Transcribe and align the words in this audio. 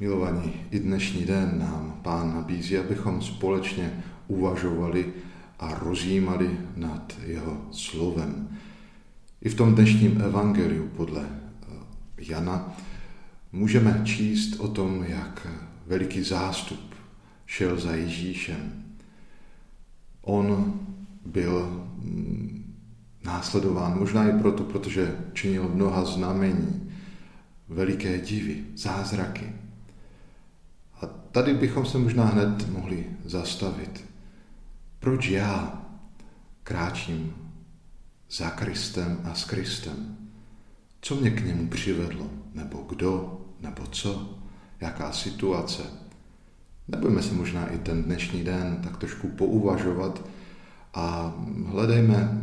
Milovaní, 0.00 0.52
i 0.70 0.78
dnešní 0.78 1.24
den 1.24 1.58
nám 1.58 2.00
Pán 2.02 2.34
nabízí, 2.34 2.78
abychom 2.78 3.22
společně 3.22 4.04
uvažovali 4.28 5.12
a 5.58 5.74
rozjímali 5.74 6.58
nad 6.76 7.12
jeho 7.26 7.66
slovem. 7.70 8.48
I 9.42 9.48
v 9.48 9.54
tom 9.54 9.74
dnešním 9.74 10.20
evangeliu 10.20 10.88
podle 10.96 11.22
eh, 11.22 11.76
Jana 12.18 12.76
můžeme 13.52 14.00
číst 14.04 14.60
o 14.60 14.68
tom, 14.68 15.04
jak 15.08 15.46
veliký 15.86 16.22
zástup 16.22 16.94
šel 17.46 17.80
za 17.80 17.94
Ježíšem. 17.94 18.84
On 20.22 20.74
byl 21.26 21.86
mm, 21.98 22.74
následován 23.24 23.98
možná 23.98 24.28
i 24.28 24.38
proto, 24.38 24.64
protože 24.64 25.16
činil 25.32 25.70
mnoha 25.74 26.04
znamení, 26.04 26.90
veliké 27.68 28.18
divy, 28.18 28.64
zázraky. 28.76 29.63
Tady 31.34 31.54
bychom 31.54 31.86
se 31.86 31.98
možná 31.98 32.24
hned 32.24 32.70
mohli 32.70 33.06
zastavit. 33.24 34.04
Proč 34.98 35.28
já 35.28 35.82
kráčím 36.62 37.34
za 38.30 38.50
Kristem 38.50 39.20
a 39.24 39.34
s 39.34 39.44
Kristem? 39.44 40.16
Co 41.00 41.16
mě 41.16 41.30
k 41.30 41.44
němu 41.44 41.68
přivedlo? 41.68 42.30
Nebo 42.54 42.78
kdo? 42.88 43.40
Nebo 43.60 43.86
co? 43.86 44.38
Jaká 44.80 45.12
situace? 45.12 45.82
Nebudeme 46.88 47.22
se 47.22 47.34
možná 47.34 47.66
i 47.66 47.78
ten 47.78 48.02
dnešní 48.02 48.44
den 48.44 48.80
tak 48.84 48.96
trošku 48.96 49.28
pouvažovat 49.28 50.28
a 50.94 51.34
hledejme 51.66 52.42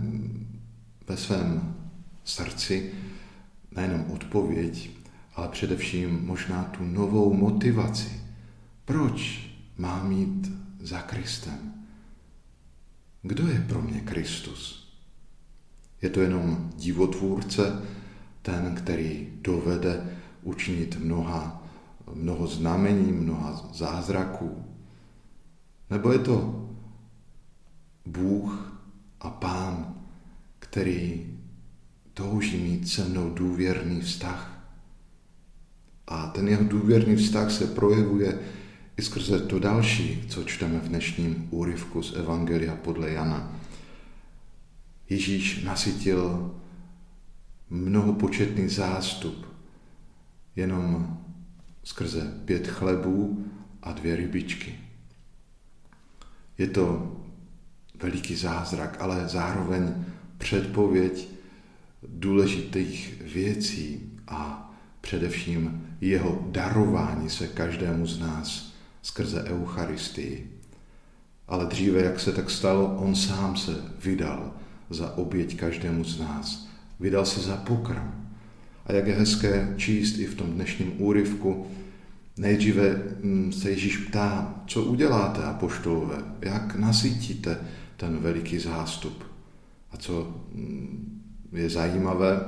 ve 1.08 1.18
svém 1.18 1.76
srdci 2.24 2.92
nejenom 3.76 4.06
odpověď, 4.12 4.92
ale 5.36 5.48
především 5.48 6.26
možná 6.26 6.64
tu 6.64 6.84
novou 6.84 7.34
motivaci. 7.34 8.21
Proč 8.92 9.50
mám 9.78 10.12
jít 10.12 10.52
za 10.80 11.02
Kristem? 11.02 11.74
Kdo 13.22 13.48
je 13.48 13.66
pro 13.70 13.82
mě 13.82 14.00
Kristus? 14.02 14.92
Je 16.02 16.10
to 16.10 16.22
jenom 16.22 16.72
divotvůrce, 16.76 17.82
ten, 18.42 18.76
který 18.76 19.30
dovede 19.42 20.18
učinit 20.44 20.98
mnoha, 21.00 21.64
mnoho 22.14 22.48
znamení, 22.48 23.12
mnoha 23.12 23.70
zázraků? 23.74 24.66
Nebo 25.90 26.12
je 26.12 26.20
to 26.20 26.70
Bůh 28.06 28.82
a 29.20 29.30
Pán, 29.30 29.96
který 30.60 31.28
touží 32.14 32.58
mít 32.58 32.88
se 32.88 33.06
mnou 33.06 33.30
důvěrný 33.30 34.02
vztah? 34.02 34.68
A 36.08 36.28
ten 36.28 36.48
jeho 36.48 36.64
důvěrný 36.64 37.16
vztah 37.16 37.52
se 37.52 37.68
projevuje 37.68 38.40
i 39.02 39.04
skrze 39.04 39.40
to 39.40 39.60
další, 39.60 40.26
co 40.30 40.44
čteme 40.44 40.80
v 40.80 40.88
dnešním 40.88 41.48
úryvku 41.52 42.04
z 42.04 42.16
Evangelia 42.16 42.76
podle 42.76 43.12
Jana. 43.12 43.52
Ježíš 45.10 45.64
nasytil 45.64 46.52
mnohopočetný 47.70 48.70
zástup 48.70 49.46
jenom 50.56 51.18
skrze 51.84 52.34
pět 52.46 52.68
chlebů 52.68 53.46
a 53.84 53.92
dvě 53.92 54.16
rybičky. 54.16 54.80
Je 56.58 56.68
to 56.68 57.16
veliký 58.02 58.36
zázrak, 58.36 58.98
ale 59.00 59.28
zároveň 59.28 60.06
předpověď 60.38 61.30
důležitých 62.08 63.22
věcí 63.22 64.12
a 64.28 64.72
především 65.02 65.96
jeho 66.02 66.48
darování 66.52 67.30
se 67.30 67.48
každému 67.48 68.06
z 68.06 68.20
nás 68.20 68.71
skrze 69.02 69.44
Eucharistii. 69.44 70.52
Ale 71.48 71.66
dříve, 71.66 72.04
jak 72.04 72.20
se 72.20 72.32
tak 72.32 72.50
stalo, 72.50 72.96
on 72.96 73.16
sám 73.16 73.56
se 73.56 73.76
vydal 74.04 74.54
za 74.90 75.18
oběť 75.18 75.58
každému 75.58 76.04
z 76.04 76.20
nás. 76.20 76.68
Vydal 77.00 77.26
se 77.26 77.42
za 77.42 77.58
pokrm. 77.58 78.12
A 78.86 78.94
jak 78.94 79.08
je 79.08 79.14
hezké 79.14 79.74
číst 79.78 80.18
i 80.18 80.26
v 80.26 80.36
tom 80.36 80.52
dnešním 80.52 81.02
úryvku, 81.02 81.68
nejdříve 82.38 83.04
mm, 83.24 83.52
se 83.52 83.70
Ježíš 83.70 83.98
ptá, 83.98 84.64
co 84.68 84.84
uděláte, 84.84 85.44
apoštolové, 85.44 86.18
jak 86.42 86.76
nasytíte 86.76 87.58
ten 87.98 88.18
veliký 88.18 88.60
zástup. 88.60 89.24
A 89.92 89.98
co 89.98 90.36
mm, 90.54 91.22
je 91.54 91.70
zajímavé, 91.70 92.46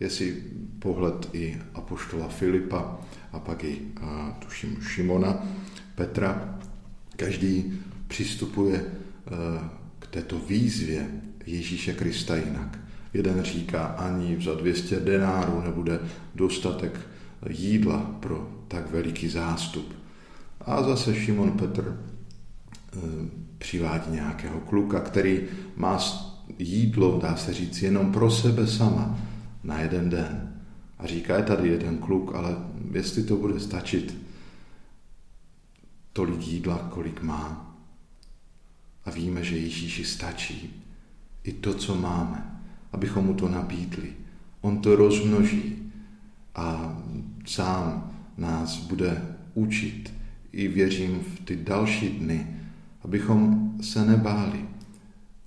je 0.00 0.10
si 0.10 0.42
pohled 0.78 1.28
i 1.32 1.58
apoštola 1.74 2.28
Filipa 2.28 2.98
a 3.32 3.38
pak 3.38 3.64
i, 3.64 3.80
a, 4.02 4.36
tuším, 4.44 4.76
Šimona, 4.82 5.42
Petra. 5.94 6.58
Každý 7.16 7.80
přistupuje 8.08 8.76
e, 8.76 8.84
k 9.98 10.06
této 10.06 10.38
výzvě 10.38 11.06
Ježíše 11.46 11.92
Krista 11.92 12.36
jinak. 12.36 12.78
Jeden 13.14 13.42
říká, 13.42 13.84
ani 13.84 14.38
za 14.42 14.54
200 14.54 15.00
denárů 15.00 15.62
nebude 15.62 16.00
dostatek 16.34 17.00
jídla 17.48 17.98
pro 18.20 18.48
tak 18.68 18.90
veliký 18.90 19.28
zástup. 19.28 19.94
A 20.60 20.82
zase 20.82 21.14
Šimon 21.14 21.50
Petr 21.50 21.84
e, 21.86 22.98
přivádí 23.58 24.10
nějakého 24.10 24.60
kluka, 24.60 25.00
který 25.00 25.40
má 25.76 25.98
jídlo, 26.58 27.18
dá 27.22 27.36
se 27.36 27.52
říct, 27.52 27.82
jenom 27.82 28.12
pro 28.12 28.30
sebe 28.30 28.66
sama 28.66 29.18
na 29.64 29.80
jeden 29.80 30.10
den. 30.10 30.54
A 30.98 31.06
říká, 31.06 31.36
je 31.36 31.42
tady 31.42 31.68
jeden 31.68 31.98
kluk, 31.98 32.34
ale 32.34 32.56
jestli 32.92 33.22
to 33.22 33.36
bude 33.36 33.60
stačit, 33.60 34.23
tolik 36.14 36.48
jídla, 36.48 36.78
kolik 36.78 37.22
má. 37.22 37.74
A 39.04 39.10
víme, 39.10 39.44
že 39.44 39.58
Ježíši 39.58 40.04
stačí 40.04 40.82
i 41.44 41.52
to, 41.52 41.74
co 41.74 41.94
máme, 41.94 42.60
abychom 42.92 43.24
mu 43.24 43.34
to 43.34 43.48
nabídli. 43.48 44.12
On 44.60 44.80
to 44.80 44.96
rozmnoží 44.96 45.92
a 46.54 46.96
sám 47.46 48.10
nás 48.38 48.78
bude 48.78 49.36
učit. 49.54 50.14
I 50.52 50.68
věřím 50.68 51.20
v 51.20 51.40
ty 51.44 51.56
další 51.56 52.08
dny, 52.08 52.46
abychom 53.04 53.72
se 53.82 54.04
nebáli 54.04 54.64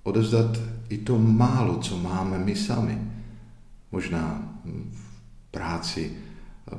odevzdat 0.02 0.58
i 0.88 0.98
to 0.98 1.18
málo, 1.18 1.78
co 1.78 1.98
máme 1.98 2.38
my 2.38 2.56
sami. 2.56 2.98
Možná 3.92 4.52
v 4.90 5.18
práci 5.50 6.12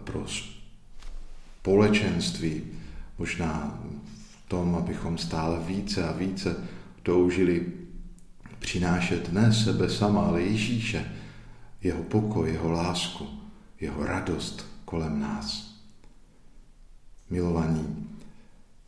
pro 0.03 0.25
společenství, 1.59 2.61
možná 3.19 3.79
v 4.45 4.49
tom, 4.49 4.75
abychom 4.75 5.17
stále 5.17 5.59
více 5.59 6.07
a 6.07 6.11
více 6.11 6.55
toužili 7.03 7.65
přinášet 8.59 9.33
ne 9.33 9.53
sebe 9.53 9.89
sama, 9.89 10.21
ale 10.21 10.41
Ježíše, 10.41 11.11
jeho 11.81 12.03
pokoj, 12.03 12.51
jeho 12.51 12.71
lásku, 12.71 13.27
jeho 13.79 14.05
radost 14.05 14.65
kolem 14.85 15.19
nás. 15.19 15.75
Milovaní, 17.29 18.07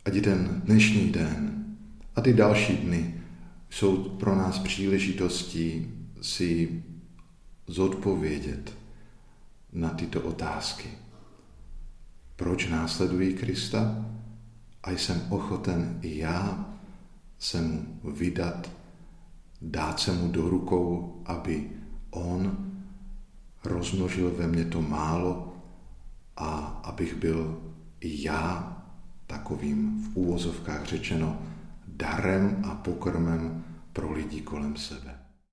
ať 0.04 0.20
ten 0.20 0.62
dnešní 0.64 1.12
den 1.12 1.64
a 2.16 2.20
ty 2.20 2.32
další 2.32 2.76
dny 2.76 3.14
jsou 3.70 3.96
pro 3.96 4.36
nás 4.36 4.58
příležitostí 4.58 5.86
si 6.22 6.82
zodpovědět 7.66 8.74
na 9.72 9.90
tyto 9.90 10.20
otázky. 10.20 10.88
Proč 12.36 12.68
následují 12.68 13.34
Krista? 13.34 14.04
A 14.82 14.90
jsem 14.90 15.22
ochoten 15.28 15.98
i 16.02 16.18
já 16.18 16.66
se 17.38 17.62
mu 17.62 18.00
vydat, 18.12 18.70
dát 19.62 20.00
se 20.00 20.12
mu 20.12 20.28
do 20.28 20.48
rukou, 20.48 21.22
aby 21.26 21.70
on 22.10 22.72
rozmnožil 23.64 24.30
ve 24.30 24.46
mně 24.46 24.64
to 24.64 24.82
málo 24.82 25.56
a 26.36 26.80
abych 26.84 27.14
byl 27.14 27.62
i 28.00 28.22
já 28.22 28.76
takovým 29.26 30.02
v 30.02 30.16
úvozovkách 30.16 30.86
řečeno 30.86 31.38
darem 31.86 32.62
a 32.64 32.74
pokrmem 32.74 33.64
pro 33.92 34.12
lidi 34.12 34.40
kolem 34.40 34.76
sebe. 34.76 35.21